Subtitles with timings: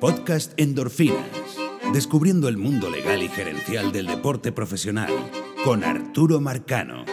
[0.00, 1.58] Podcast Endorfinas.
[1.92, 5.10] Descubriendo el mundo legal y gerencial del deporte profesional
[5.64, 7.04] con Arturo Marcano.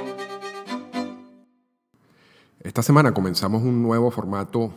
[2.60, 4.71] Esta semana comenzamos un nuevo formato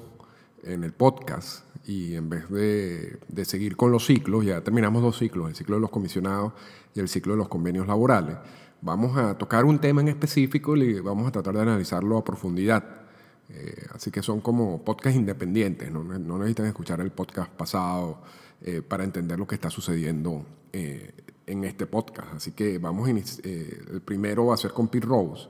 [0.63, 5.51] en el podcast y en vez de, seguir con los ciclos, ya terminamos dos ciclos,
[5.51, 6.55] el ciclo de los comisionados
[6.95, 8.39] y el ciclo de los convenios laborales,
[8.81, 13.08] vamos a tocar un tema en específico y vamos a tratar de analizarlo a profundidad.
[13.51, 18.21] Eh, así que son como podcasts independientes, no, necesitan escuchar el podcast pasado
[18.61, 21.13] eh, para entender lo que está sucediendo eh,
[21.47, 22.35] en este podcast.
[22.35, 25.49] Así que vamos a el primero va a ser con Pete Rose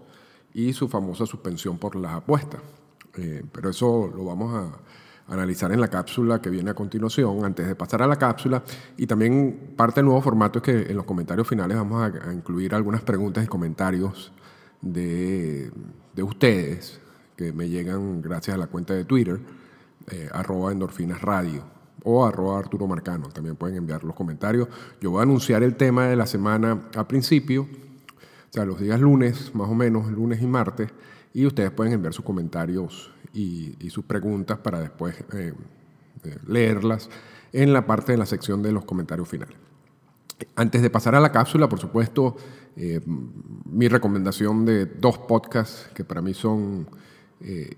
[0.55, 2.61] y su famosa suspensión por las apuestas.
[3.53, 4.79] pero eso lo vamos a
[5.29, 8.63] analizar en la cápsula que viene a continuación, antes de pasar a la cápsula.
[8.97, 12.75] Y también parte del nuevo formato es que en los comentarios finales vamos a, incluir
[12.75, 14.33] algunas preguntas y comentarios
[14.81, 15.71] de,
[16.15, 17.01] de, ustedes
[17.39, 19.39] que me llegan gracias a la cuenta de Twitter,
[20.11, 21.63] eh, arroba endorfinas radio
[22.03, 23.29] o arroba Arturo Marcano.
[23.29, 24.67] También pueden enviar los comentarios.
[25.01, 29.01] Yo voy a anunciar el tema de la semana al principio, o sea, los días
[29.01, 30.91] lunes, más o menos, lunes y martes,
[31.33, 35.55] y ustedes pueden enviar sus comentarios y, sus preguntas para después eh,
[36.25, 37.09] eh, leerlas
[37.53, 39.57] en la parte de la sección de los comentarios finales.
[40.57, 42.37] Antes de pasar a la cápsula, por supuesto,
[42.77, 46.89] eh, mi recomendación de dos podcasts que para mí son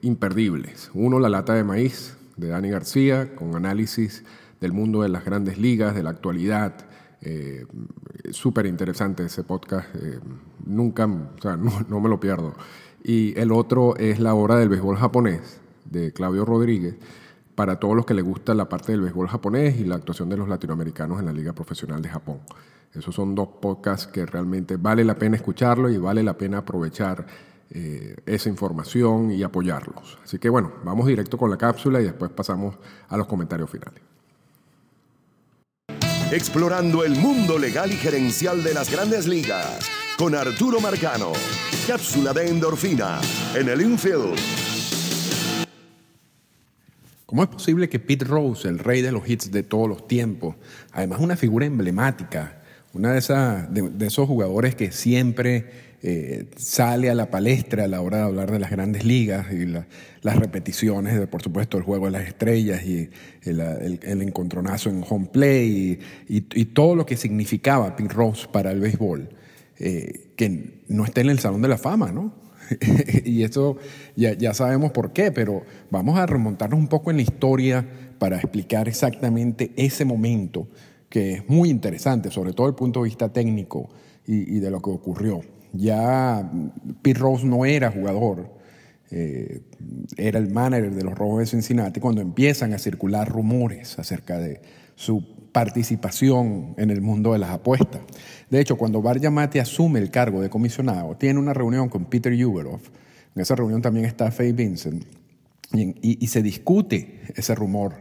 [0.03, 0.91] imperdibles.
[0.95, 4.25] Uno, La lata de maíz, de Dani García, con análisis
[4.61, 6.75] del mundo de las grandes ligas, de la actualidad.
[8.31, 9.89] Súper interesante ese podcast.
[10.65, 12.55] nunca, o sea, no, no me lo pierdo
[13.03, 16.97] y el otro es la hora del béisbol japonés de Claudio Rodríguez,
[17.55, 20.37] para todos los que les gusta la parte del béisbol japonés y la actuación de
[20.37, 22.39] los latinoamericanos en la Liga Profesional de Japón.
[22.95, 27.27] Esos son dos podcasts que realmente vale la pena escucharlo y vale la pena aprovechar
[27.73, 30.19] eh, esa información y apoyarlos.
[30.25, 32.77] Así que bueno, vamos directo con la cápsula y después pasamos
[33.09, 34.03] a los comentarios finales.
[36.33, 41.33] Explorando el mundo legal y gerencial de las grandes ligas con Arturo Marcano.
[41.87, 43.21] Cápsula de endorfina
[43.55, 44.39] en el infield.
[47.27, 50.57] ¿Cómo es posible que Pete Rose, el rey de los hits de todos los tiempos,
[50.91, 52.61] además una figura emblemática,
[52.93, 58.01] una de, esas, de, esos jugadores que siempre eh, sale a la palestra a la
[58.01, 62.07] hora de hablar de las grandes ligas y las repeticiones de, por supuesto, el juego
[62.07, 63.11] de las estrellas y
[63.43, 69.29] el, encontronazo en home play y, todo lo que significaba Pete Rose para el béisbol.
[69.83, 72.35] Eh, que no esté en el Salón de la Fama, ¿no?
[73.25, 73.79] y eso
[74.15, 77.87] ya, ya, sabemos por qué, pero vamos a remontarnos un poco en la historia
[78.19, 80.69] para explicar exactamente ese momento
[81.11, 83.91] que es muy interesante, sobre todo desde el punto de vista técnico
[84.27, 85.41] y, de lo que ocurrió.
[85.73, 86.51] Ya
[87.03, 88.51] Pete Rose no era jugador,
[89.11, 89.63] eh,
[90.17, 94.61] era el manager de los Rojos de Cincinnati cuando empiezan a circular rumores acerca de
[94.95, 98.03] su participación en el mundo de las apuestas.
[98.51, 102.33] De hecho, cuando Bar Yamati asume el cargo de comisionado, tiene una reunión con Peter
[102.45, 102.89] Uberoff.
[103.35, 105.05] En esa reunión también está Faye Vincent.
[105.73, 107.95] Y, se discute ese rumor.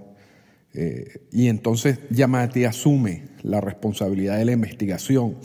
[0.73, 5.35] Eh, y entonces Yamati asume la responsabilidad de la investigación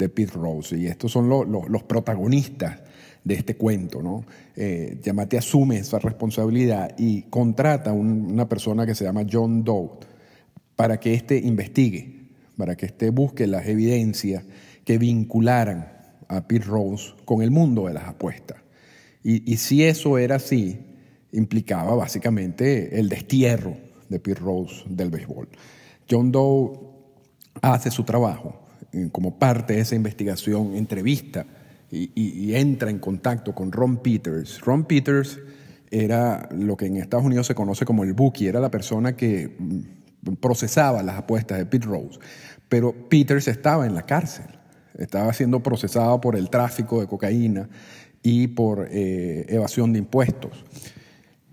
[0.00, 0.76] de Pete Rose.
[0.76, 2.80] Y estos son los protagonistas
[3.22, 4.02] de este cuento.
[4.02, 4.24] ¿no?
[4.56, 9.90] Eh, Yamati asume esa responsabilidad y contrata a una persona que se llama John Doe
[10.74, 14.44] para que éste investigue, para que éste busque las evidencias
[14.84, 15.92] que vincularan
[16.28, 18.58] a Pete Rose con el mundo de las apuestas.
[19.22, 20.80] Y, si eso era así,
[21.32, 23.76] implicaba básicamente el destierro
[24.08, 25.46] de Pete Rose del béisbol.
[26.10, 26.72] John Doe
[27.60, 28.59] hace su trabajo
[29.12, 31.46] como parte de esa investigación, entrevista
[31.90, 34.60] y, entra en contacto con Ron Peters.
[34.60, 35.38] Ron Peters
[35.90, 39.56] era lo que en Estados Unidos se conoce como el bookie, era la persona que
[39.58, 42.18] mm, procesaba las apuestas de Pete Rose,
[42.68, 44.46] pero Peters estaba en la cárcel,
[44.98, 47.68] estaba siendo procesado por el tráfico de cocaína
[48.22, 50.64] y por eh, evasión de impuestos.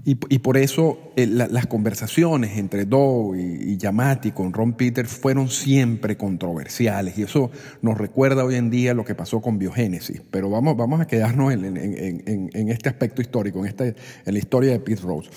[0.09, 5.49] Y, por eso eh, las conversaciones entre Doe y, y, Yamati con Ron Peters fueron
[5.49, 7.51] siempre controversiales y eso
[7.81, 10.21] nos recuerda hoy en día lo que pasó con Biogénesis.
[10.31, 15.01] Pero vamos, vamos a quedarnos en, este aspecto histórico, en, este, la historia de Pete
[15.01, 15.29] Rose.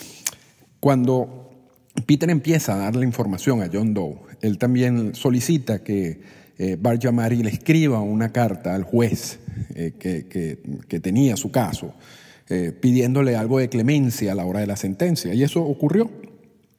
[0.79, 1.51] Cuando
[2.07, 4.21] Peter empieza a darle información a John Doe.
[4.41, 6.21] Él también solicita que
[6.59, 6.99] eh, Bar
[7.33, 9.41] le escriba una carta al juez
[9.75, 11.95] eh, que, tenía su caso,
[12.51, 15.33] eh, pidiéndole algo de clemencia a la hora de la sentencia.
[15.33, 16.11] Y eso ocurrió.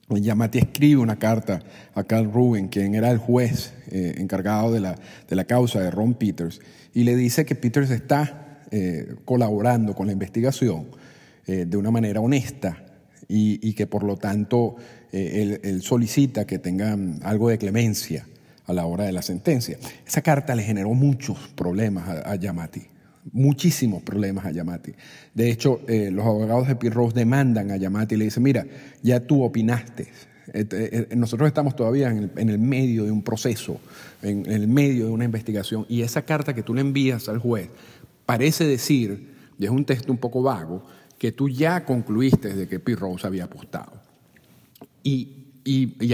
[0.09, 1.62] Yamati escribe una carta
[1.95, 4.97] a Carl Rubin, quien era el juez encargado de la,
[5.29, 6.59] de la, causa de Ron Peters,
[6.94, 8.59] y le dice que Peters está
[9.23, 10.88] colaborando con la investigación
[11.47, 12.83] de una manera honesta
[13.31, 14.75] y, que por lo tanto
[15.12, 18.27] eh, él, solicita que tengan algo de clemencia
[18.65, 19.77] a la hora de la sentencia.
[20.06, 22.83] Esa carta le generó muchos problemas a, Yamati,
[23.31, 24.94] muchísimos problemas a Yamati.
[25.33, 28.65] De hecho, eh, los abogados de Pirrose demandan a Yamati y le dicen, mira,
[29.01, 30.07] ya tú opinaste,
[30.53, 33.79] eh, nosotros estamos todavía en el, medio de un proceso,
[34.21, 37.69] en, el medio de una investigación, y esa carta que tú le envías al juez
[38.25, 40.85] parece decir, y es un texto un poco vago,
[41.18, 43.94] que tú ya concluiste de que Pete Rose había apostado.
[45.03, 45.38] Y,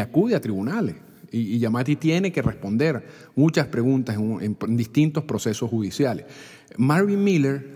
[0.02, 0.96] acude a tribunales.
[1.32, 6.26] Y, Yamati tiene que responder muchas preguntas en, distintos procesos judiciales.
[6.78, 7.76] Marvin Miller,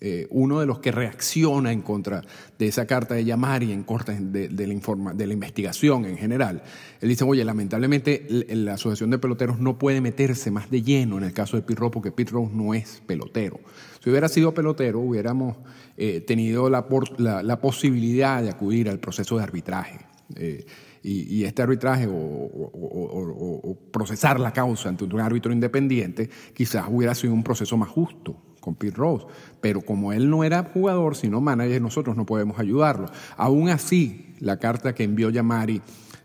[0.00, 2.22] eh, uno de los que reacciona en contra
[2.58, 6.62] de esa carta de Yamari en contra de, la de la investigación en general,
[7.00, 11.24] él dice, oye, lamentablemente la Asociación de Peloteros no puede meterse más de lleno en
[11.24, 13.60] el caso de Rose porque Rose no es pelotero.
[14.02, 15.56] Si hubiera sido pelotero, hubiéramos
[15.96, 16.86] eh, tenido la,
[17.18, 20.00] la, posibilidad de acudir al proceso de arbitraje.
[20.36, 20.64] Eh,
[21.02, 27.42] y, este arbitraje o, procesar la causa ante un árbitro independiente quizás hubiera sido un
[27.42, 29.26] proceso más justo con Pete Rose.
[29.60, 33.10] Pero como él no era jugador, sino manager, nosotros no podemos ayudarlo.
[33.36, 35.82] Aún así, la carta que envió Yamari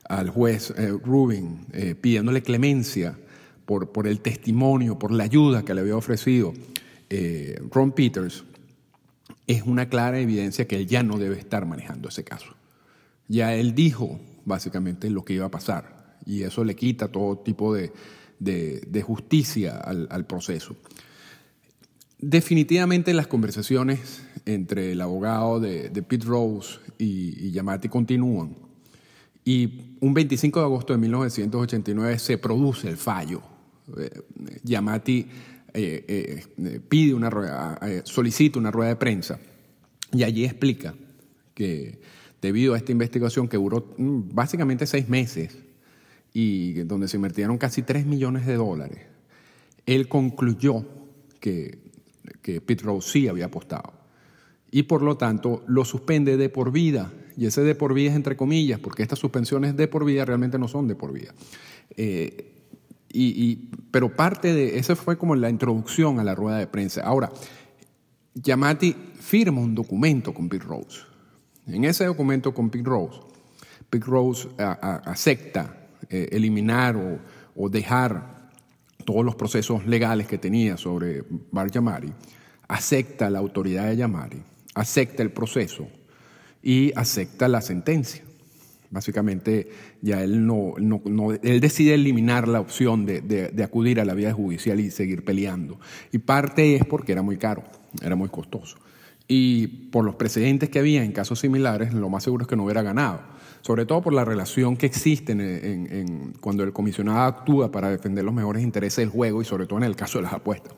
[0.07, 1.65] al juez eh, Rubin
[1.99, 3.17] pidiéndole clemencia
[3.65, 6.53] por, por el testimonio, por la ayuda que le había ofrecido
[7.09, 8.43] eh, Ron Peters,
[9.45, 12.55] es una clara evidencia que él ya no debe estar manejando ese caso.
[13.27, 17.73] Ya él dijo básicamente lo que iba a pasar y eso le quita todo tipo
[17.73, 17.91] de,
[19.01, 20.75] justicia al, proceso.
[22.19, 28.57] Definitivamente las conversaciones entre el abogado de, Pete Rose y, Yamati continúan.
[29.45, 33.41] Y un 25 de agosto de 1989 se produce el fallo.
[33.97, 34.09] Eh,
[34.63, 35.25] Yamati
[35.73, 39.39] eh, eh, pide una solicita una rueda de prensa
[40.11, 40.93] y allí explica
[41.53, 42.01] que
[42.41, 45.57] debido a esta investigación que duró mm, básicamente seis meses
[46.33, 48.99] y donde se invirtieron casi tres millones de dólares,
[49.85, 50.85] él concluyó
[51.39, 51.79] que,
[52.41, 53.93] que Pete Rose sí había apostado
[54.71, 57.11] y por lo tanto lo suspende de por vida.
[57.37, 60.57] Y ese de por vida es entre comillas, porque estas suspensiones de por vida realmente
[60.57, 61.33] no son de por vida.
[63.19, 63.55] Y,
[63.91, 67.01] pero parte de eso fue como la introducción a la rueda de prensa.
[67.01, 67.31] Ahora,
[68.35, 71.01] Yamati firma un documento con Pete Rose.
[71.67, 73.19] En ese documento con Pete Rose,
[73.89, 76.95] Pete Rose acepta eh, eliminar
[77.55, 78.51] o, dejar
[79.03, 82.13] todos los procesos legales que tenía sobre Bar Yamari,
[82.67, 84.41] acepta la autoridad de Yamari,
[84.75, 85.87] acepta el proceso
[86.63, 88.23] y acepta la sentencia.
[88.89, 89.69] Básicamente,
[90.01, 94.91] ya él no, él decide eliminar la opción de, acudir a la vía judicial y
[94.91, 95.79] seguir peleando.
[96.13, 97.63] Y parte es porque era muy caro,
[98.01, 98.77] era muy costoso.
[99.27, 102.63] Y por los precedentes que había en casos similares, lo más seguro es que no
[102.63, 103.21] hubiera ganado.
[103.61, 108.33] Sobre todo por la relación que existe en, cuando el comisionado actúa para defender los
[108.33, 110.73] mejores intereses del juego y sobre todo en el caso de las apuestas.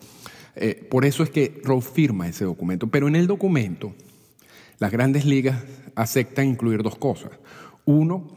[0.56, 2.88] Eh, por eso es que Rowe firma ese documento.
[2.88, 3.94] Pero en el documento,
[4.80, 5.62] las grandes ligas
[5.96, 7.32] aceptan incluir dos cosas.
[7.86, 8.28] Uno,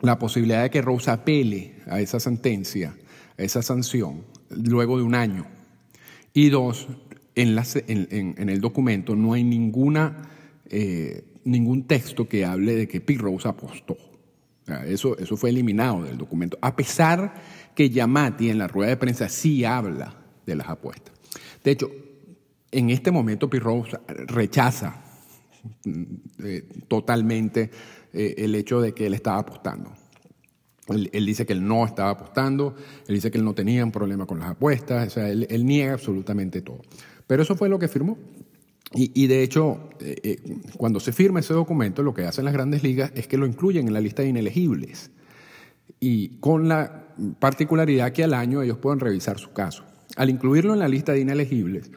[0.00, 2.94] la posibilidad de que Rose apele a esa sentencia,
[3.38, 5.46] a esa sanción, luego de un año.
[6.32, 6.88] Y dos,
[7.34, 10.28] en, el documento no hay ninguna,
[10.68, 13.96] eh, ningún texto que hable de que Pete Rose apostó.
[14.86, 17.34] eso, eso fue eliminado del documento, a pesar
[17.74, 20.14] que Yamati en la rueda de prensa sí habla
[20.46, 21.14] de las apuestas.
[21.62, 21.90] De hecho,
[22.70, 25.02] en este momento Pete Rose rechaza
[25.84, 26.02] mm,
[26.44, 27.70] eh, totalmente
[28.12, 29.92] eh, el hecho de que él estaba apostando.
[30.88, 32.74] Él, dice que él no estaba apostando,
[33.06, 35.92] él dice que él no tenía un problema con las apuestas, o sea, él, niega
[35.92, 36.80] absolutamente todo.
[37.30, 38.18] Pero eso fue lo que firmó.
[38.92, 42.82] Y, de hecho, eh, eh, cuando se firma ese documento, lo que hacen las grandes
[42.82, 45.12] ligas es que lo incluyen en la lista de inelegibles.
[46.00, 49.84] Y con la particularidad que al año ellos pueden revisar su caso.
[50.16, 51.92] Al incluirlo en la lista de inelegibles,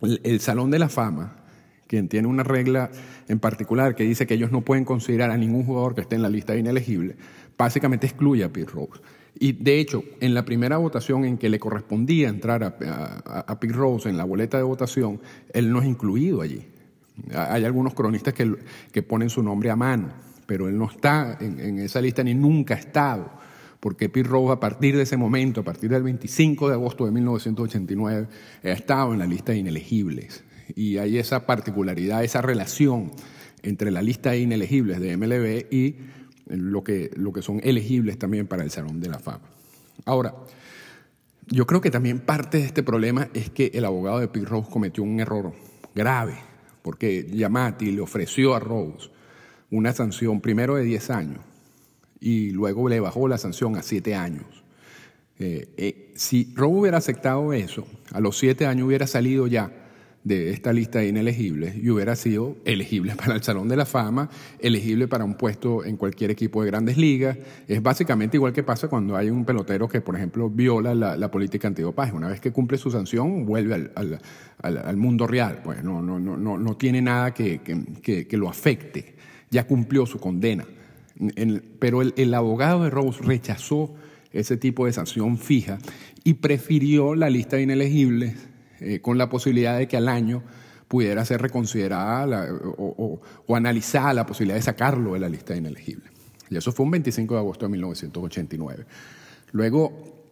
[0.00, 1.36] el Salón de la Fama
[1.88, 2.92] quien tiene una regla
[3.26, 6.22] en particular que dice que ellos no pueden considerar a ningún jugador que esté en
[6.22, 7.16] la lista de inelegible,
[7.58, 9.00] básicamente excluye a Pete Rose.
[9.42, 14.08] Y de hecho, en la primera votación en que le correspondía entrar a, Pete Rose
[14.08, 15.18] en la boleta de votación,
[15.54, 16.66] él no es incluido allí.
[17.34, 18.54] Hay algunos cronistas que,
[18.92, 20.10] que ponen su nombre a mano,
[20.44, 23.40] pero él no está en, en esa lista ni nunca ha estado
[23.80, 27.12] porque Pete Rose a partir de ese momento, a partir del 25 de agosto de
[27.12, 28.28] 1989,
[28.62, 30.44] ha estado en la lista de inelegibles
[30.76, 33.10] y hay esa particularidad, esa relación
[33.62, 35.96] entre la lista de inelegibles de MLB y
[36.50, 39.48] lo que, lo que son elegibles también para el Salón de la Fama.
[40.04, 40.34] Ahora,
[41.46, 44.70] yo creo que también parte de este problema es que el abogado de Pete Rose
[44.70, 45.52] cometió un error
[45.94, 46.36] grave,
[46.82, 49.10] porque Yamati le ofreció a Rose
[49.70, 51.40] una sanción primero de 10 años
[52.20, 54.44] y luego le bajó la sanción a 7 años.
[55.38, 59.79] Eh, eh, si Robo hubiera aceptado eso, a los 7 años hubiera salido ya
[60.22, 64.28] de esta lista de inelegibles y hubiera sido elegible para el Salón de la Fama,
[64.58, 67.38] elegible para un puesto en cualquier equipo de grandes ligas.
[67.66, 71.68] Es básicamente igual que pasa cuando hay un pelotero que, por ejemplo, viola la, política
[71.68, 72.12] antidopaje.
[72.12, 73.90] Una vez que cumple su sanción, vuelve
[74.62, 75.60] al, mundo real.
[75.64, 79.14] Pues no, no, no, no, tiene nada que, que, lo afecte.
[79.50, 80.66] Ya cumplió su condena.
[81.78, 83.94] pero el, el abogado de Rose rechazó
[84.32, 85.78] ese tipo de sanción fija
[86.24, 88.49] y prefirió la lista de inelegibles
[88.80, 90.42] eh, con la posibilidad de que al año
[90.88, 93.20] pudiera ser reconsiderada o,
[93.54, 96.10] analizada la posibilidad de sacarlo de la lista de inelegibles.
[96.48, 98.86] Y eso fue un 25 de agosto de 1989.
[99.52, 100.26] Luego,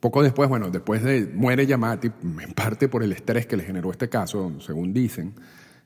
[0.00, 3.90] poco después, bueno, después de muere Yamati, en parte por el estrés que le generó
[3.90, 5.34] este caso, según dicen.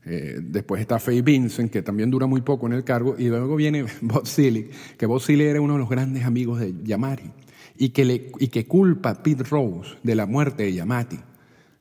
[0.05, 3.57] Eh, después está Faye Vincent, que también dura muy poco en el cargo, y luego
[3.57, 7.31] viene Bob Seeley, que Bob Seeley era uno de los grandes amigos de Yamati
[7.79, 11.19] y que, le, y que culpa a Pete Rose de la muerte de Yamati.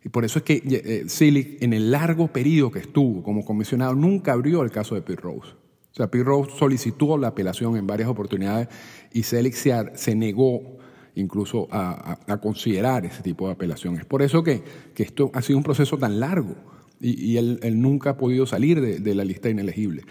[0.08, 4.32] Y por eso es que eh, en el largo periodo que estuvo como comisionado, nunca
[4.32, 5.50] abrió el caso de Pete Rose.
[5.52, 8.70] O sea, Pete Rose solicitó la apelación en varias oportunidades
[9.12, 10.78] y Selig se, negó
[11.16, 13.98] incluso a, considerar ese tipo de apelación.
[13.98, 14.64] Es por eso que,
[14.96, 16.56] esto ha sido un proceso tan largo
[17.02, 20.04] y, él, nunca ha podido salir de, la lista inelegible.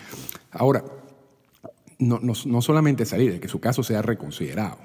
[0.50, 0.85] Ahora,
[1.99, 4.76] no, no, solamente salir, es que su caso sea reconsiderado,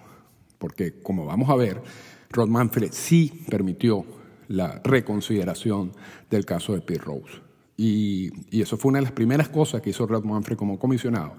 [0.57, 1.81] porque como vamos a ver,
[2.29, 4.20] Rod Manfred sí permitió
[4.51, 5.91] la reconsideración
[6.29, 7.41] del caso de Pete Rose.
[7.77, 11.33] Y, eso fue una de las primeras cosas que hizo Rod Manfred como comisionado.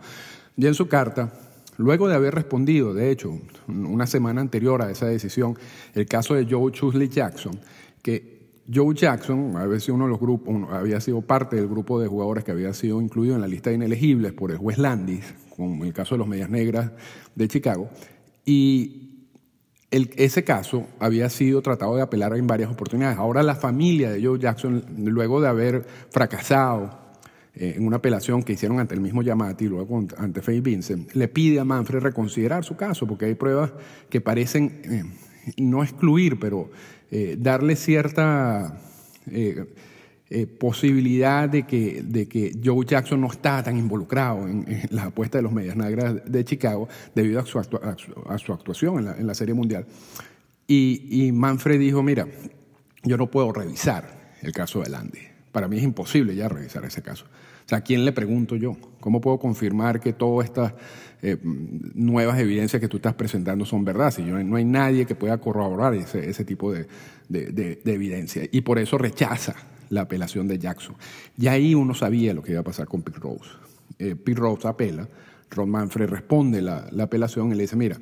[0.57, 1.33] Y en su carta,
[1.77, 3.39] luego de haber respondido, de hecho,
[3.69, 5.57] una semana anterior a esa decisión,
[5.95, 7.59] el caso de Joe Chusley Jackson,
[8.03, 8.33] que
[8.73, 13.49] Joe Jackson había sido parte del grupo de jugadores que había sido incluido en la
[13.49, 16.91] lista de inelegibles por el juez Landis, el caso de los Medias Negras
[17.35, 17.89] de Chicago,
[18.45, 19.12] y
[19.93, 23.19] ese caso había sido tratado de apelar en varias oportunidades.
[23.19, 26.99] Ahora la familia de Joe Jackson, luego de haber fracasado
[27.55, 31.13] eh, en una apelación que hicieron ante el mismo Yamati y luego ante Faye Vincent,
[31.13, 33.73] le pide a Manfred reconsiderar su caso porque hay pruebas
[34.09, 35.05] que parecen eh,
[35.59, 36.71] no excluir, pero
[37.11, 38.81] eh, darle cierta
[40.35, 45.37] eh, posibilidad de que, de que Joe Jackson no está tan involucrado en, la apuesta
[45.37, 49.27] de los Medias Negras de Chicago debido a su, a su, actuación en la, en
[49.27, 49.85] la, Serie Mundial.
[50.67, 52.27] Y, y, Manfred dijo, mira,
[53.03, 55.19] yo no puedo revisar el caso de Landy.
[55.53, 57.27] Para mí es imposible ya revisar ese caso.
[57.27, 58.79] O sea, ¿a quién le pregunto yo?
[59.01, 60.73] ¿Cómo puedo confirmar que todas estas
[61.21, 64.11] eh, nuevas evidencias que tú estás presentando son verdad?
[64.11, 66.87] Si yo, no hay nadie que pueda corroborar ese, ese tipo de,
[67.29, 68.45] de, de evidencia.
[68.51, 70.97] Y por eso rechaza la apelación de Jackson.
[71.39, 73.51] Y ahí uno sabía lo que iba a pasar con Pete Rose.
[73.99, 75.07] Eh, Pete Rose apela,
[75.51, 77.99] Ron Manfred responde la, apelación y le dice, mira,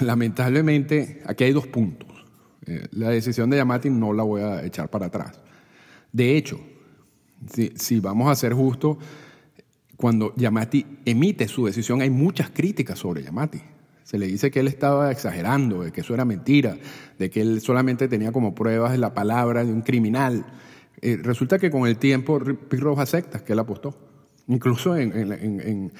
[0.00, 2.08] lamentablemente aquí hay dos puntos.
[2.64, 5.40] Eh, la decisión de Yamati no la voy a echar para atrás.
[6.12, 6.60] De hecho,
[7.52, 8.98] si, si vamos a ser justos,
[9.96, 13.60] cuando Yamati emite su decisión hay muchas críticas sobre Yamati.
[14.06, 16.78] Se le dice que él estaba exagerando, de que eso era mentira,
[17.18, 20.46] de que él solamente tenía como pruebas la palabra de un criminal.
[21.00, 23.98] Eh, resulta que con el tiempo Rose acepta que él apostó.
[24.46, 25.90] Incluso en,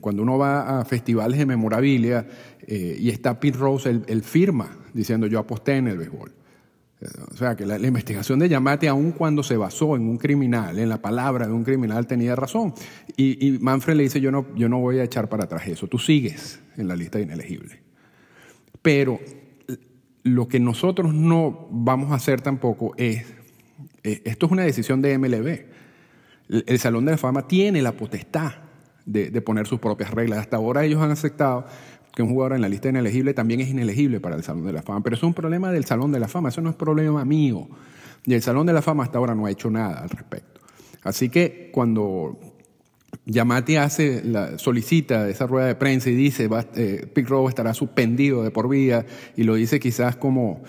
[0.00, 2.26] cuando uno va a festivales de memorabilia
[2.66, 6.32] eh, y está Pete Rose, él, firma diciendo yo aposté en el béisbol.
[7.32, 10.88] O sea, que la, investigación de Yamate, aun cuando se basó en un criminal, en
[10.88, 12.74] la palabra de un criminal, tenía razón.
[13.16, 15.98] Y, Manfred le dice, yo no, yo no voy a echar para atrás eso, tú
[15.98, 17.78] sigues en la lista de inelegibles.
[18.80, 19.20] Pero
[20.22, 23.26] lo que nosotros no vamos a hacer tampoco es,
[24.02, 26.64] eh, esto es una decisión de MLB.
[26.66, 28.52] El, Salón de la Fama tiene la potestad
[29.04, 30.38] de, de poner sus propias reglas.
[30.38, 31.66] Hasta ahora ellos han aceptado
[32.14, 34.82] que un jugador en la lista inelegible también es inelegible para el Salón de la
[34.82, 35.02] Fama.
[35.02, 37.68] Pero eso es un problema del Salón de la Fama, eso no es problema mío.
[38.24, 40.60] Y el Salón de la Fama hasta ahora no ha hecho nada al respecto.
[41.02, 42.38] Así que cuando
[43.26, 48.42] Yamati hace la, solicita esa rueda de prensa y dice va, eh, Pick estará suspendido
[48.42, 49.04] de por vida
[49.36, 50.62] y lo dice quizás como,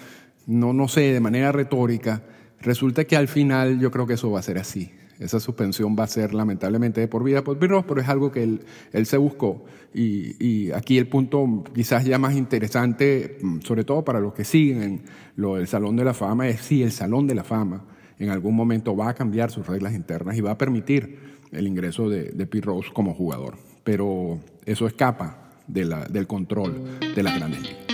[0.47, 2.23] no, no sé, de manera retórica,
[2.59, 4.91] resulta que al final yo creo que eso va a ser así.
[5.19, 8.43] Esa suspensión va a ser lamentablemente de por vida por Ross, pero es algo que
[8.43, 9.65] él, él se buscó.
[9.93, 14.43] Y, y, aquí el punto quizás ya más interesante, mm, sobre todo para los que
[14.43, 15.03] siguen
[15.37, 17.85] lo del Salón de la Fama, es si el Salón de la Fama
[18.19, 21.17] en algún momento va a cambiar sus reglas internas y va a permitir
[21.51, 23.55] el ingreso de, de Rose como jugador.
[23.83, 27.84] Pero eso escapa de la, del control de las grandes ligas.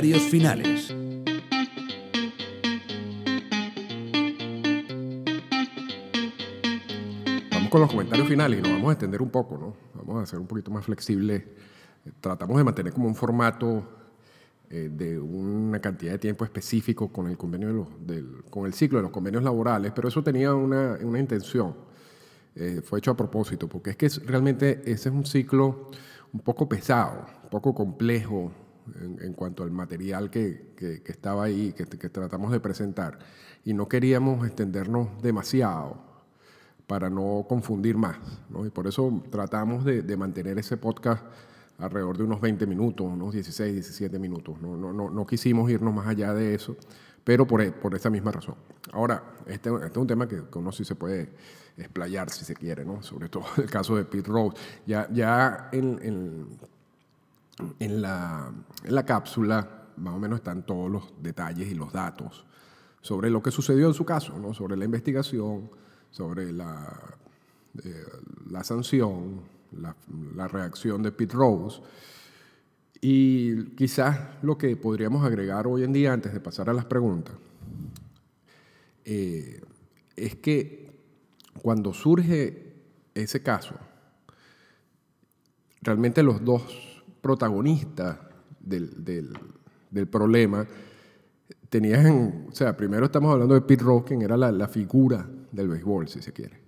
[0.00, 0.94] Comentarios finales.
[7.52, 9.74] Vamos con los comentarios finales y nos vamos a extender un poco, ¿no?
[9.94, 11.42] Vamos a ser un poquito más flexibles.
[12.20, 13.82] Tratamos de mantener como un formato
[14.70, 18.72] eh, de una cantidad de tiempo específico con el convenio de los, del, con el
[18.72, 21.74] ciclo de los convenios laborales, pero eso tenía una, una intención.
[22.56, 25.90] Eh, fue hecho a propósito, porque es que es- realmente ese es un ciclo
[26.32, 28.50] un poco pesado, un poco complejo
[29.00, 33.18] en, en cuanto al material que, que- que estaba ahí, que, que tratamos de presentar,
[33.64, 36.02] y no queríamos extendernos demasiado
[36.86, 38.16] para no confundir más.
[38.48, 38.66] ¿no?
[38.66, 41.24] Y por eso tratamos de, de mantener ese podcast
[41.78, 44.60] alrededor de unos 20 minutos, unos 16, 17 minutos.
[44.60, 46.76] No, no, no, quisimos irnos más allá de eso,
[47.24, 48.56] pero por, por esa misma razón.
[48.92, 51.30] Ahora, este, este es un tema que uno sí se puede
[51.76, 53.02] explayar si se quiere, ¿no?
[53.02, 54.56] sobre todo el caso de Pete Rose.
[54.86, 56.46] Ya, ya en, en-
[57.78, 58.52] en la,
[58.84, 62.44] en la cápsula más o menos están todos los detalles y los datos
[63.02, 64.52] sobre lo que sucedió en su caso, ¿no?
[64.54, 65.70] sobre la investigación,
[66.10, 67.18] sobre la,
[67.84, 68.04] eh,
[68.50, 71.80] la sanción, la, reacción de Pete Rose.
[73.00, 77.34] Y quizás lo que podríamos agregar hoy en día, antes de pasar a las preguntas,
[79.04, 79.62] eh,
[80.16, 80.90] es que
[81.62, 82.74] cuando surge
[83.14, 83.74] ese caso,
[85.80, 86.89] realmente los dos
[87.20, 88.18] protagonistas
[88.60, 89.36] del, del-
[90.08, 90.66] problema
[91.68, 95.68] tenían, o sea, primero estamos hablando de Pete Rose, quien era la, la figura del
[95.68, 96.60] béisbol, si se quiere.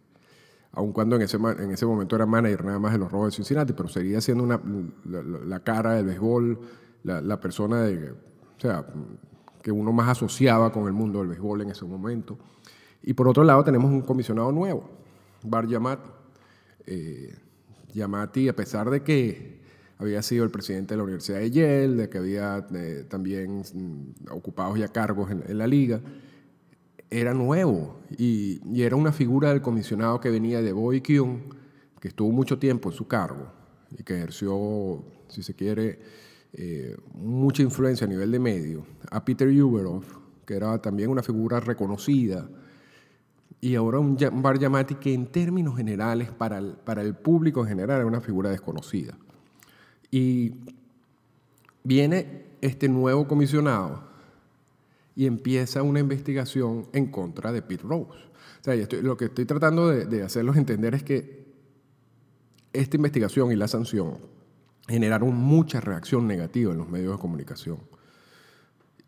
[0.73, 3.37] Aun cuando en ese, en ese momento era manager nada más de los Rojos de
[3.37, 4.61] Cincinnati, pero seguía siendo una,
[5.45, 6.59] la cara del béisbol,
[7.05, 8.87] la, la persona de, o sea,
[9.63, 12.39] que uno más asociaba con el mundo del béisbol en ese momento.
[13.03, 14.89] Y por otro lado tenemos un comisionado nuevo,
[15.45, 16.11] Bar Yamati.
[16.87, 17.37] Eh,
[17.93, 19.62] Yamati, a pesar de que
[20.03, 24.33] había sido el presidente de la Universidad de Yale, de que había eh, también mm,
[24.33, 26.01] ocupados ya cargos en, en la liga,
[27.09, 31.41] era nuevo y, y era una figura del comisionado que venía de Boy Kyung,
[32.01, 33.53] que estuvo mucho tiempo en su cargo
[33.97, 36.01] y que ejerció, si se quiere,
[36.55, 41.61] eh, mucha influencia a nivel de medio, a Peter Uberoff, que era también una figura
[41.61, 42.49] reconocida,
[43.61, 47.69] y ahora un Bar Yamati que en términos generales, para el, para el público en
[47.69, 49.17] general, era una figura desconocida.
[50.13, 50.53] Y
[51.83, 54.05] viene este nuevo comisionado
[55.17, 58.21] y empieza una investigación en contra de Pete Rose.
[58.61, 61.43] O sea, lo que estoy tratando de, de hacerlos entender es que
[62.73, 64.19] esta investigación y la sanción
[64.87, 67.79] generaron mucha reacción negativa en los medios de comunicación.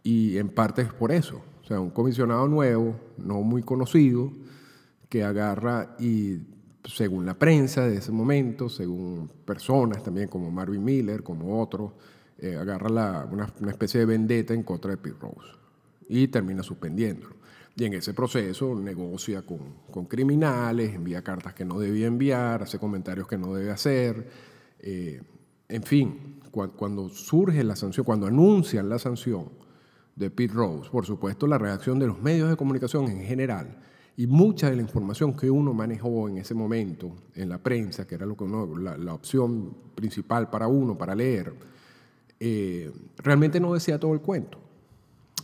[0.02, 1.42] Y en parte es por eso.
[1.62, 4.32] O sea, un comisionado nuevo, no muy conocido,
[5.08, 6.40] que agarra y,
[6.84, 11.92] según la prensa de ese momento, según personas también como Marvin Miller, como otros,
[12.38, 15.48] eh, agarra la- una, una especie de vendetta en contra de Pete Rose
[16.08, 17.36] y termina suspendiéndolo.
[17.76, 19.58] Y en ese proceso negocia con,
[19.90, 24.28] con criminales, envía cartas que no debía enviar, hace comentarios que no debe hacer.
[24.80, 25.22] eh,
[25.68, 29.48] en fin, cua- cuando surge la sanción, cuando anuncian la sanción
[30.14, 33.78] de Pete Rose, por supuesto la reacción de los medios de comunicación en general
[34.16, 38.14] y mucha de la información que uno manejó en ese momento en la prensa, que
[38.14, 41.52] era lo que uno- la, la opción principal para uno, para leer,
[42.40, 44.58] eh, realmente no decía todo el cuento.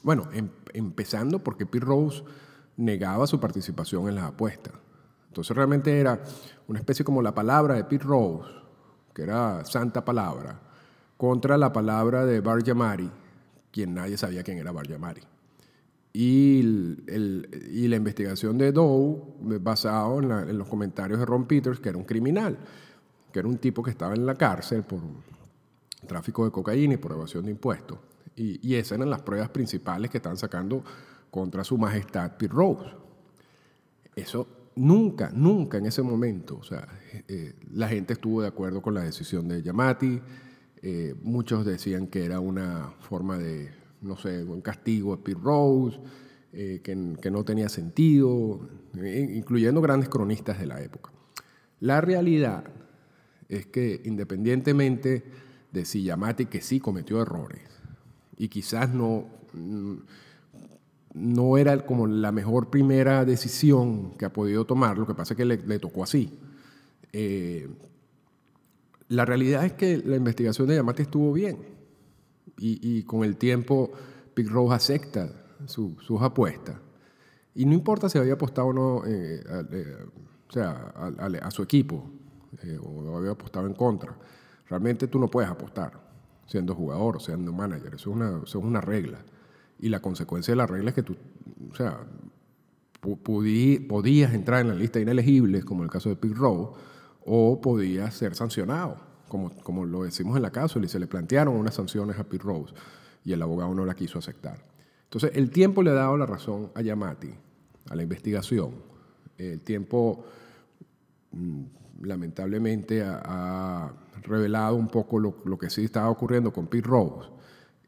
[0.03, 2.23] Bueno, em- empezando porque Pete Rose
[2.77, 4.73] negaba su participación en las apuestas.
[5.29, 6.21] Entonces realmente era
[6.69, 8.49] una especie como la palabra de Pete Rose,
[9.15, 10.61] que era santa palabra,
[11.17, 13.11] contra la palabra de Bar Yamari,
[13.71, 15.23] quien nadie sabía quién era Bar Yamari.
[16.13, 16.61] Y,
[17.07, 19.23] el- y la investigación de Doe,
[19.61, 22.59] basado en, la- en los comentarios de Ron Peters, que era un criminal,
[23.33, 25.01] que era un tipo que estaba en la cárcel por
[26.07, 27.99] tráfico de cocaína y por evasión de impuestos.
[28.37, 30.83] Y, esas eran las pruebas principales que están sacando
[31.31, 32.91] contra su majestad Pete Rose.
[34.17, 34.47] Eso
[34.77, 36.89] nunca, nunca en ese momento, o sea,
[37.29, 40.21] eh, la gente estuvo de acuerdo con la decisión de Yamati,
[40.83, 43.71] eh, muchos decían que era una forma de,
[44.03, 45.99] no sé, un castigo a Pete Rose,
[46.53, 51.13] eh, que, que no tenía sentido, eh, incluyendo grandes cronistas de la época.
[51.81, 52.65] La realidad
[53.49, 55.25] es que independientemente
[55.73, 57.63] de si Yamati que sí cometió errores
[58.37, 59.95] y quizás no, mm,
[61.15, 65.37] no era como la mejor primera decisión que ha podido tomar, lo que pasa es
[65.37, 66.39] que le, tocó así.
[67.13, 67.69] Eh,
[69.09, 71.80] la realidad es que la investigación de Yamati estuvo bien
[72.61, 73.91] y, con el tiempo
[74.35, 75.31] Pete Rose acepta
[75.67, 76.77] su- sus apuestas.
[77.55, 80.07] Y no importa si había apostado o no eh, a, eh,
[80.55, 82.11] o a, su equipo
[82.63, 84.17] eh, o había apostado en contra.
[84.69, 86.09] Realmente tú no puedes apostar.
[86.47, 87.95] Siendo jugador o siendo manager.
[87.95, 89.25] Eso es una, eso es una regla.
[89.79, 91.17] Y la consecuencia de la regla es que tú,
[91.71, 92.01] o sea,
[93.23, 96.73] podías entrar en la lista de inelegibles, como en el caso de Pete Rowe,
[97.25, 98.97] o podías ser sancionado,
[99.31, 102.45] como, como lo decimos en la cápsula, y se le plantearon unas sanciones a Pete
[102.45, 102.75] Rose,
[103.25, 104.63] y el abogado no la quiso aceptar.
[105.05, 107.33] Entonces, el tiempo le ha dado la razón a Yamati,
[107.89, 108.75] a la investigación.
[109.39, 110.25] El tiempo,
[111.33, 111.63] mm,
[112.03, 117.31] lamentablemente, ha, revelado un poco lo, lo, que sí estaba ocurriendo con Pete Rose.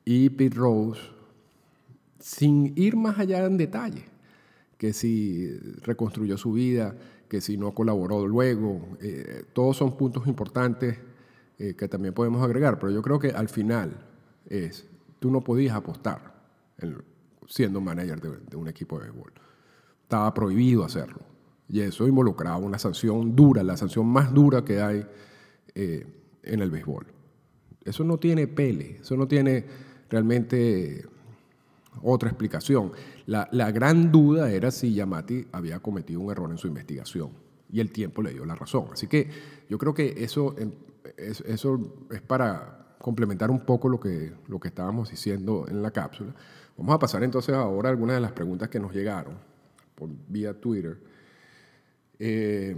[0.03, 0.99] Y Pete Rose,
[2.19, 4.07] sin ir más allá en detalle,
[4.79, 6.97] que si reconstruyó su vida,
[7.33, 10.99] que si no colaboró luego, eh, todos son puntos importantes
[11.63, 13.93] eh, que también podemos agregar, pero yo creo que al final
[14.47, 14.85] es,
[15.21, 16.35] tú no podías apostar
[17.47, 19.33] siendo manager de, un equipo de béisbol.
[20.03, 21.21] Estaba prohibido hacerlo.
[21.69, 25.07] Y eso involucraba una sanción dura, la sanción más dura que hay
[25.77, 26.05] eh,
[26.43, 27.07] en el béisbol.
[27.85, 29.65] Eso no tiene pele, eso no tiene
[30.11, 31.07] realmente
[32.03, 32.91] otra explicación.
[33.27, 37.31] La, gran duda era si Yamati había cometido un error en su investigación
[37.71, 38.87] y el tiempo le dio la razón.
[38.93, 39.31] Así que
[39.69, 40.73] yo creo que eso, em,
[41.17, 45.91] es, eso es para complementar un poco lo que, lo que estábamos diciendo en la
[45.91, 46.35] cápsula.
[46.77, 49.35] Vamos a pasar entonces ahora a algunas de las preguntas que nos llegaron
[49.95, 50.99] por vía Twitter.
[52.19, 52.77] Eh,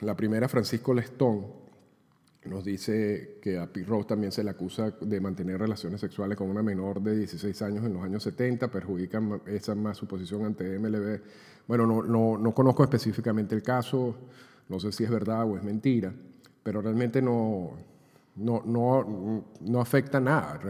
[0.00, 1.66] la primera, Francisco Lestón,
[2.46, 6.62] nos dice que a Rose también se le acusa de mantener relaciones sexuales con una
[6.62, 11.20] menor de 16 años en los años 70, perjudica esa más su posición ante MLB.
[11.66, 14.16] Bueno, no, no, no conozco específicamente el caso,
[14.68, 16.14] no sé si es verdad o es mentira,
[16.66, 17.76] pero realmente no,
[18.34, 20.60] no, no, no afecta nada.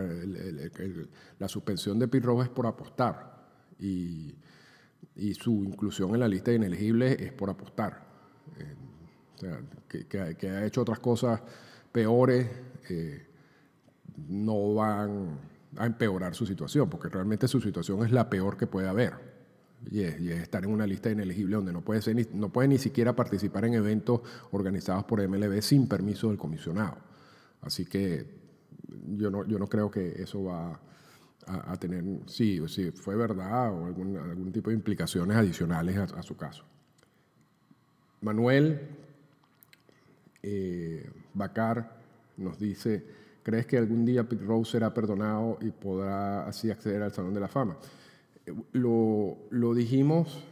[1.38, 4.34] la suspensión de Rose es por apostar y,
[5.14, 8.06] y, su inclusión en la lista de inelegibles es por apostar.
[8.58, 8.74] Eh,
[9.36, 10.06] o sea, que,
[10.36, 11.40] que, ha hecho otras cosas
[11.90, 12.46] peores
[12.90, 13.30] eh,
[14.28, 15.38] no van
[15.78, 19.14] a empeorar su situación, porque realmente su situación es la peor que puede haber.
[19.90, 23.14] Y es, estar en una lista inelegible donde no puede, ser no puede ni siquiera
[23.14, 26.98] participar en eventos organizados por MLB sin permiso del comisionado.
[27.60, 28.26] Así que
[29.16, 30.80] yo no, yo no creo que eso va
[31.46, 36.36] a, tener, sí, si fue verdad o algún, algún tipo de implicaciones adicionales a, su
[36.36, 36.64] caso.
[38.20, 38.80] Manuel
[40.42, 41.98] eh, Bacar
[42.36, 43.04] nos dice,
[43.44, 47.40] ¿crees que algún día Pete Rose será perdonado y podrá así acceder al Salón de
[47.40, 47.76] la Fama?
[48.72, 50.44] Lo, lo dijimos,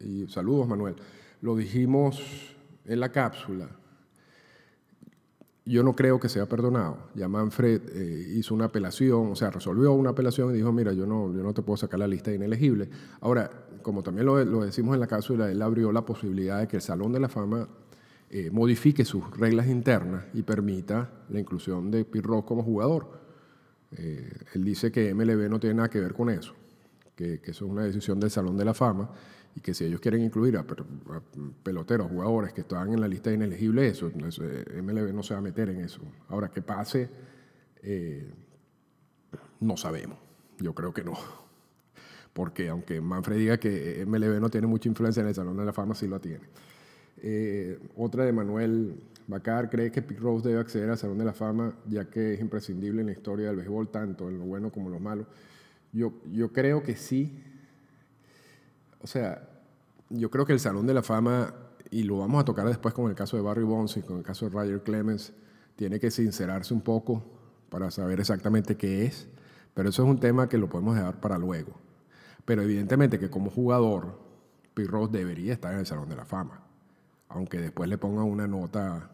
[0.00, 0.96] y saludos Manuel,
[1.40, 3.68] lo dijimos en la cápsula.
[5.66, 6.98] Yo no creo que sea perdonado.
[7.14, 11.06] Ya Manfred eh, hizo una apelación, o sea, resolvió una apelación y dijo, mira, yo
[11.06, 12.90] no, yo no te puedo sacar la lista de inelegible.
[13.20, 13.50] Ahora,
[13.82, 16.82] como también lo, lo decimos en la cápsula, él abrió la posibilidad de que el
[16.82, 17.66] Salón de la Fama
[18.36, 23.06] eh, modifique sus reglas internas y permita la inclusión de Pirro como jugador.
[23.92, 26.52] Eh, él dice que MLB no tiene nada que ver con eso,
[27.14, 29.10] que, eso es una decisión del Salón de la Fama
[29.54, 30.64] y que si ellos quieren incluir a,
[31.62, 35.38] peloteros, jugadores que están en la lista de inelegibles, eso, eh, MLB no se va
[35.38, 36.00] a meter en eso.
[36.28, 37.08] Ahora, que pase,
[39.60, 40.18] no sabemos.
[40.58, 41.14] Yo creo que no.
[42.32, 45.72] Porque aunque Manfred diga que MLB no tiene mucha influencia en el Salón de la
[45.72, 46.44] Fama, sí lo tiene.
[47.18, 51.32] Eh, otra de Manuel Bacar cree que Pete Rose debe acceder al Salón de la
[51.32, 54.86] Fama, ya que es imprescindible en la historia del béisbol, tanto en lo bueno como
[54.86, 55.26] en lo malo.
[55.94, 57.42] Yo, yo creo que sí.
[59.00, 59.48] O sea,
[60.10, 61.54] yo creo que el Salón de la Fama,
[61.90, 64.22] y lo vamos a tocar después con el caso de Barry Bonds y con el
[64.22, 65.32] caso de Roger Clemens,
[65.76, 67.24] tiene que sincerarse un poco
[67.70, 69.26] para saber exactamente qué es,
[69.72, 71.72] pero eso es un tema que lo podemos dejar para luego.
[72.44, 74.18] Pero evidentemente que como jugador,
[74.74, 76.64] Pete Rose debería estar en el Salón de la Fama
[77.34, 79.10] aunque después le ponga una nota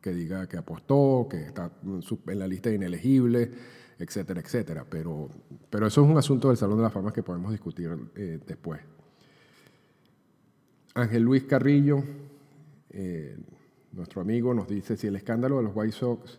[0.00, 3.50] que diga que apostó, que está en la lista de inelegibles,
[3.98, 4.84] etcétera, etcétera.
[4.88, 5.28] Pero,
[5.70, 8.80] pero eso es un asunto del Salón de la Fama que podemos discutir eh, después.
[10.94, 12.02] Ángel Luis Carrillo,
[12.90, 13.36] eh,
[13.92, 16.38] nuestro amigo, nos dice, si el escándalo de los White Sox,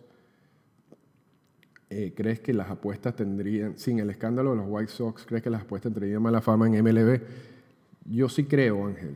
[1.90, 5.50] eh, ¿crees que las apuestas tendrían, sin el escándalo de los White Sox, ¿crees que
[5.50, 7.22] las apuestas tendrían mala fama en MLB?
[8.06, 9.16] Yo sí creo, Ángel.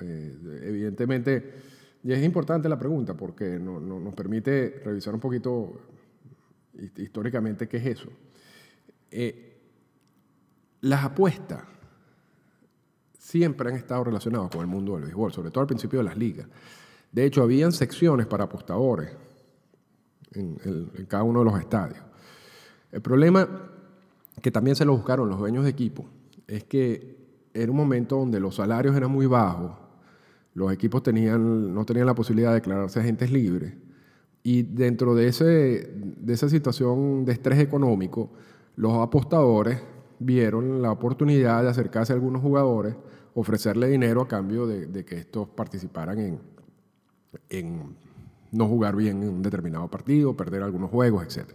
[0.00, 1.54] Evidentemente,
[2.02, 5.72] y es importante la pregunta porque nos permite revisar un poquito
[6.96, 8.08] históricamente qué es eso.
[9.10, 9.56] Eh,
[10.80, 11.62] las apuestas
[13.18, 16.16] siempre han estado relacionadas con el mundo del béisbol, sobre todo al principio de las
[16.16, 16.46] ligas.
[17.10, 19.10] De hecho, habían secciones para apostadores
[20.32, 22.02] en, en cada uno de los estadios.
[22.92, 23.48] El problema
[24.42, 26.06] que también se lo buscaron los dueños de equipo
[26.46, 27.16] es que
[27.54, 29.72] era un momento donde los salarios eran muy bajos
[30.56, 33.74] los equipos tenían, no tenían la posibilidad de declararse agentes libres
[34.46, 38.30] Y dentro de, ese, de esa situación de estrés económico,
[38.76, 39.82] los apostadores
[40.20, 42.94] vieron la oportunidad de acercarse a algunos jugadores,
[43.34, 46.38] ofrecerle dinero a cambio de, que estos participaran en,
[47.50, 47.96] en,
[48.52, 51.50] no jugar bien en un determinado partido, perder algunos juegos, etc.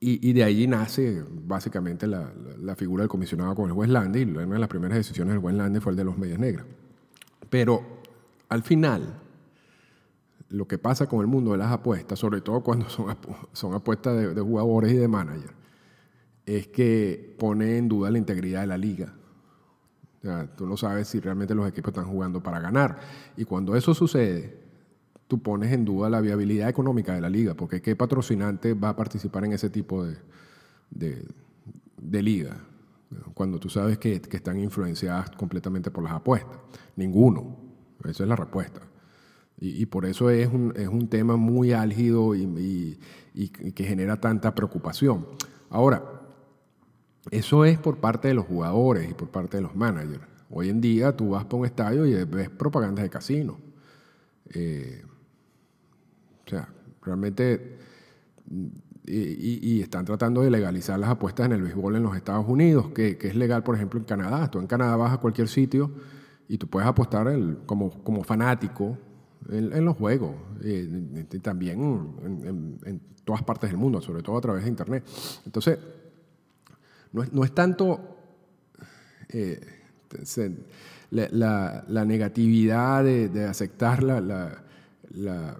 [0.00, 4.54] Y, de ahí nace básicamente la, figura del comisionado con el juez Landy, y una
[4.54, 6.66] de las primeras decisiones del juez Landy fue el de los medias negras.
[7.48, 8.00] Pero
[8.48, 9.19] al final,
[10.50, 13.16] lo que pasa con el mundo de las apuestas, sobre todo cuando son,
[13.52, 15.54] son apuestas de, de jugadores y de managers,
[16.44, 19.14] es que pone en duda la integridad de la liga.
[20.56, 22.98] tú no sabes si realmente los equipos están jugando para ganar.
[23.36, 24.58] Y cuando eso sucede,
[25.28, 28.96] tú pones en duda la viabilidad económica de la liga, porque ¿qué patrocinante va a
[28.96, 30.16] participar en ese tipo de,
[30.90, 32.56] de, liga?
[33.34, 36.58] Cuando tú sabes que, que, están influenciadas completamente por las apuestas.
[36.96, 37.56] Ninguno.
[38.04, 38.89] Esa es la respuesta.
[39.62, 42.98] Y, por eso es un, es un, tema muy álgido y,
[43.34, 45.26] y que genera tanta preocupación.
[45.68, 46.02] Ahora,
[47.30, 50.24] eso es por parte de los jugadores y por parte de los managers.
[50.48, 53.58] Hoy en día tú vas por un estadio y ves propaganda de casino.
[54.52, 55.04] Eh,
[56.46, 56.68] o sea,
[57.02, 57.78] realmente...
[59.06, 63.18] Y, están tratando de legalizar las apuestas en el béisbol en los Estados Unidos, que,
[63.20, 64.48] es legal, por ejemplo, en Canadá.
[64.48, 65.90] Tú en Canadá vas a cualquier sitio
[66.46, 67.26] y tú puedes apostar
[67.66, 68.96] como, como fanático
[69.48, 71.80] en, los juegos, eh, también
[72.84, 75.04] en, todas partes del mundo, sobre todo a través de Internet.
[75.46, 75.78] Entonces,
[77.12, 78.00] no es, tanto
[79.28, 79.60] eh,
[81.10, 84.62] la, negatividad de, aceptar la,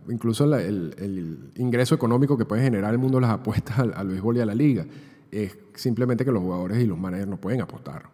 [0.08, 4.40] incluso el, ingreso económico que puede generar el mundo de las apuestas al, béisbol y
[4.40, 4.86] a la liga.
[5.30, 8.04] Es simplemente que los jugadores y los managers no pueden apostar.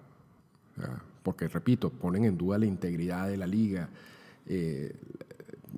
[1.22, 3.88] porque, repito, ponen en duda la integridad de la liga.
[4.48, 4.94] Eh,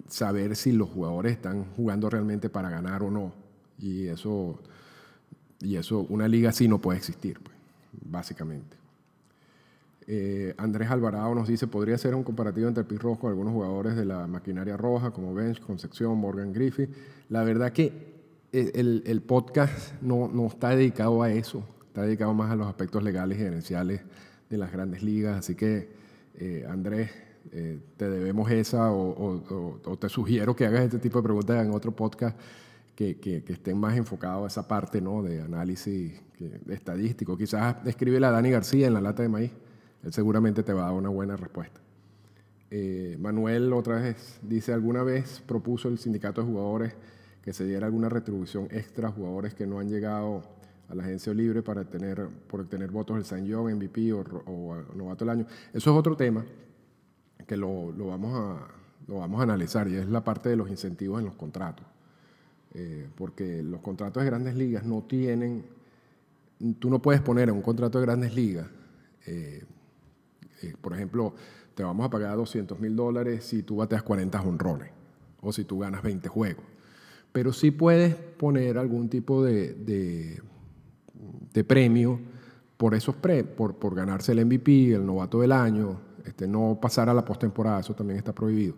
[0.07, 3.33] saber si los jugadores están jugando realmente para ganar o no.
[3.79, 4.61] Y eso
[5.61, 7.57] y eso, una liga así no puede existir, pues,
[7.93, 8.77] básicamente.
[10.07, 13.97] Eh, Andrés Alvarado nos dice, podría ser un comparativo entre el Rojo con algunos jugadores
[13.97, 16.91] de la maquinaria roja, como Bench, Concepción, Morgan Griffith.
[17.29, 18.17] La verdad que
[18.53, 23.03] el, el podcast no, no, está dedicado a eso, está dedicado más a los aspectos
[23.03, 24.01] legales y gerenciales
[24.49, 25.39] de las grandes ligas.
[25.39, 25.91] Así que,
[26.37, 27.11] eh, Andrés,
[27.53, 31.93] eh, te debemos esa o, te sugiero que hagas este tipo de preguntas en otro
[31.93, 32.39] podcast
[32.95, 35.23] que, estén más enfocados a esa parte ¿no?
[35.23, 36.21] de análisis
[36.69, 37.37] estadístico.
[37.37, 39.53] Quizás escríbele a Dani García en la lata de maíz,
[40.03, 41.81] él seguramente te va a dar una buena respuesta.
[42.71, 46.95] Eh, Manuel otra vez dice, ¿alguna vez propuso el sindicato de jugadores
[47.43, 50.43] que se diera alguna retribución extra a jugadores que no han llegado
[50.89, 54.77] a la agencia libre para tener, por obtener votos del San John, MVP o, o,
[54.95, 55.47] novato del año?
[55.73, 56.45] Eso es otro tema
[57.49, 58.69] que lo, lo, vamos a,
[59.09, 61.87] lo vamos a analizar y es la parte de los incentivos en los contratos.
[62.75, 65.65] Eh, porque los contratos de grandes ligas no tienen,
[66.79, 68.67] tú no puedes poner en un contrato de grandes ligas,
[69.27, 69.65] eh,
[70.63, 71.35] eh, por ejemplo,
[71.75, 74.91] te vamos a pagar 200 mil dólares si tú bateas 40 honrones
[75.41, 76.65] o si tú ganas 20 juegos.
[77.33, 82.21] Pero sí puedes poner algún tipo de, de, premio
[82.77, 87.09] por esos pre, por, por ganarse el MVP, el novato del año, este, no pasar
[87.09, 88.75] a la postemporada, eso también está prohibido.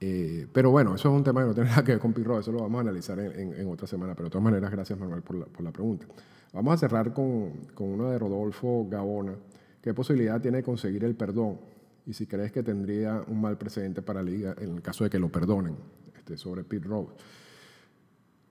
[0.00, 2.40] Eh, pero bueno, eso es un tema que no tiene nada que ver con Pirro,
[2.40, 4.14] eso lo vamos a analizar en, otra semana.
[4.14, 6.06] Pero de todas maneras, gracias Manuel por la, pregunta.
[6.52, 9.34] Vamos a cerrar con, con una de Rodolfo Gabona.
[9.82, 11.58] ¿Qué posibilidad tiene de conseguir el perdón?
[12.06, 15.10] Y si crees que tendría un mal precedente para la liga en el caso de
[15.10, 15.76] que lo perdonen
[16.16, 17.12] este, sobre Pete Rose.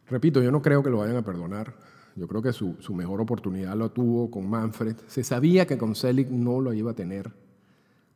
[0.08, 1.74] Repito, yo no creo que lo vayan a perdonar.
[2.16, 4.96] Yo creo que su, su mejor oportunidad lo tuvo con Manfred.
[5.08, 7.32] Se sabía que con Selig no lo iba a tener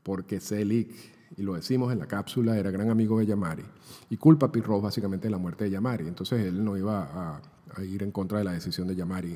[0.04, 3.64] porque Selig y lo decimos en la cápsula, era gran amigo de Yamari.
[4.10, 6.08] Y culpa a Pete básicamente de la muerte de Yamari.
[6.08, 7.42] Entonces él no iba
[7.76, 9.36] a, ir en contra de la decisión de Yamari,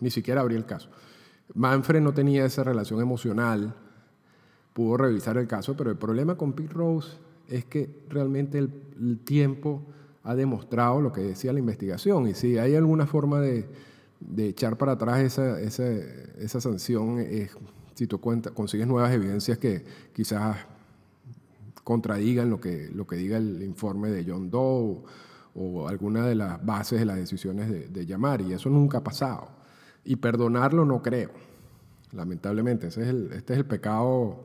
[0.00, 0.90] ni siquiera abría el caso.
[1.54, 3.74] Manfred no tenía esa relación emocional,
[4.72, 7.16] pudo revisar el caso, pero el problema con Pete Rose
[7.48, 9.82] es que realmente el, tiempo
[10.22, 12.28] ha demostrado lo que decía la investigación.
[12.28, 13.68] Y si hay alguna forma de,
[14.38, 15.84] echar para atrás esa, esa,
[16.38, 17.56] esa sanción, es
[17.94, 20.56] si tú cuenta, consigues nuevas evidencias que quizás
[21.84, 25.02] contradigan lo que, lo que diga el informe de John Doe
[25.54, 29.48] o, alguna de las bases de las decisiones de, de y eso nunca ha pasado.
[30.04, 31.30] Y perdonarlo no creo,
[32.12, 32.88] lamentablemente.
[32.88, 34.42] Ese es el, este es el pecado,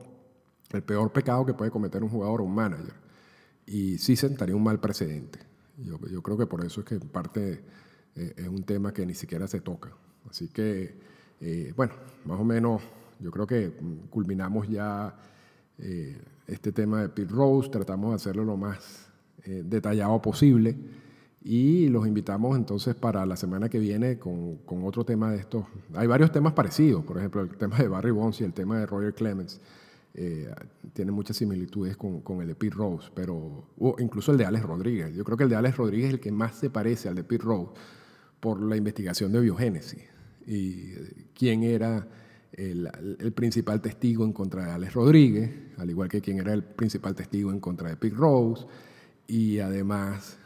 [0.70, 2.94] el peor pecado que puede cometer un jugador o un manager.
[3.66, 5.40] Y sí sentaría un mal precedente.
[5.78, 7.64] Yo, yo creo que por eso es que en parte
[8.14, 9.90] eh, es un tema que ni siquiera se toca.
[10.28, 10.94] Así que,
[11.40, 12.82] eh, bueno, más o menos
[13.20, 13.72] yo creo que
[14.10, 15.14] culminamos ya
[15.78, 19.08] eh, este tema de Pete Rose, tratamos de hacerlo lo más
[19.44, 20.76] eh, detallado posible
[21.42, 25.64] Y los invitamos entonces para la semana que viene con, con, otro tema de estos.
[25.94, 28.86] Hay varios temas parecidos, por ejemplo, el tema de Barry Bonds y el tema de
[28.86, 29.60] Roger Clemens.
[30.12, 30.52] Eh,
[30.92, 33.64] tiene muchas similitudes con, con, el de Pete Rose, pero
[33.98, 35.14] incluso el de Alex Rodríguez.
[35.14, 37.24] Yo creo que el de Alex Rodríguez es el que más se parece al de
[37.24, 37.70] Pete Rose
[38.40, 40.02] por la investigación de biogénesis
[40.46, 40.92] y
[41.34, 42.06] quién era
[42.52, 47.14] el, principal testigo en contra de Alex Rodríguez, al igual que quién era el principal
[47.14, 48.66] testigo en contra de Pete Rose,
[49.26, 50.38] y además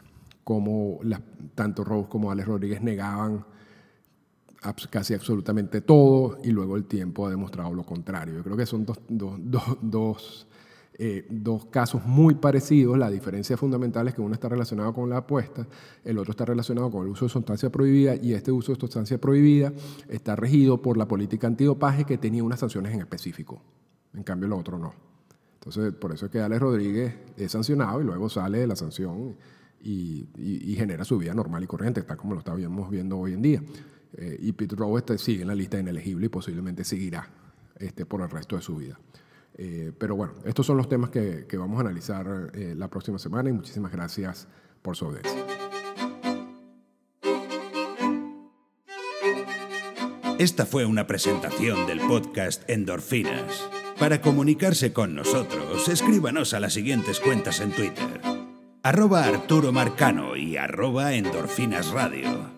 [0.43, 0.99] cómo
[1.55, 3.45] tanto Rose como Alex Rodríguez negaban
[4.89, 8.35] casi absolutamente todo y luego el tiempo ha demostrado lo contrario.
[8.35, 10.47] Yo creo que son dos, dos, dos,
[10.97, 12.97] eh, dos, casos muy parecidos.
[12.97, 15.67] La diferencia fundamental es que uno está relacionado con la apuesta,
[16.03, 19.19] el otro está relacionado con el uso de sustancia prohibida y este uso de sustancia
[19.19, 19.73] prohibida
[20.07, 23.61] está regido por la política antidopaje que tenía unas sanciones en específico.
[24.13, 24.93] En cambio, el otro no.
[25.55, 29.35] Entonces, por eso es que Alex Rodríguez es sancionado y luego sale de la sanción
[29.81, 33.63] y, genera su vida normal y corriente, está como lo estamos viendo hoy en día.
[34.13, 37.27] Eh, y Pete este, sigue en la lista inelegible y posiblemente seguirá
[37.77, 38.97] este, por el resto de su vida.
[39.57, 43.49] Eh, pero bueno, estos son los temas que, vamos a analizar eh, la próxima semana
[43.49, 44.47] y muchísimas gracias
[44.81, 45.45] por su audiencia.
[50.37, 53.69] Esta fue una presentación del podcast Endorfinas.
[53.97, 58.21] Para comunicarse con nosotros, escríbanos a las siguientes cuentas en Twitter.
[58.83, 62.54] Arroba Arturo Marcano y arroba Endorfinas Radio.